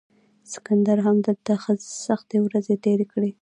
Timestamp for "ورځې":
2.45-2.73